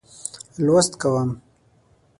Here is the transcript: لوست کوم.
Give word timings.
لوست 0.65 0.93
کوم. 1.01 1.29